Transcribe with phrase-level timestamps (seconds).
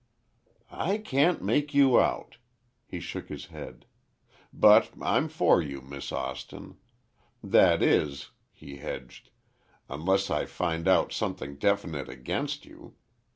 [0.71, 2.37] "I can't make you out,"
[2.87, 3.85] he shook his head.
[4.51, 6.79] "But I'm for you, Miss Austin.
[7.43, 9.29] That is," he hedged,
[9.87, 12.95] "unless I find out something definite against you.